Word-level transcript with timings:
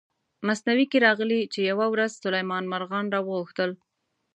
مثنوي 0.47 0.85
کې 0.91 1.03
راغلي 1.07 1.39
چې 1.53 1.59
یوه 1.71 1.85
ورځ 1.93 2.11
سلیمان 2.23 2.63
مارغان 2.71 3.05
را 3.13 3.19
وغوښتل. 3.23 3.71